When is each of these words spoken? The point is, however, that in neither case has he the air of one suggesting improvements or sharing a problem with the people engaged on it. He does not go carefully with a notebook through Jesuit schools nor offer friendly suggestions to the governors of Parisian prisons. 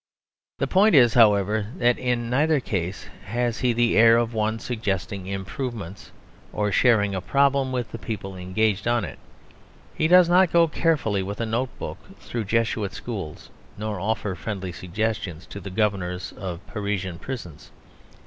The 0.57 0.65
point 0.65 0.95
is, 0.95 1.13
however, 1.13 1.67
that 1.75 1.99
in 1.99 2.27
neither 2.27 2.59
case 2.59 3.05
has 3.25 3.59
he 3.59 3.71
the 3.71 3.95
air 3.95 4.17
of 4.17 4.33
one 4.33 4.57
suggesting 4.57 5.27
improvements 5.27 6.11
or 6.51 6.71
sharing 6.71 7.13
a 7.13 7.21
problem 7.21 7.71
with 7.71 7.91
the 7.91 7.99
people 7.99 8.35
engaged 8.35 8.87
on 8.87 9.05
it. 9.05 9.19
He 9.93 10.07
does 10.07 10.27
not 10.27 10.51
go 10.51 10.67
carefully 10.67 11.21
with 11.21 11.39
a 11.39 11.45
notebook 11.45 11.99
through 12.19 12.45
Jesuit 12.45 12.93
schools 12.93 13.51
nor 13.77 13.99
offer 13.99 14.33
friendly 14.33 14.71
suggestions 14.71 15.45
to 15.45 15.59
the 15.59 15.69
governors 15.69 16.31
of 16.31 16.65
Parisian 16.65 17.19
prisons. 17.19 17.69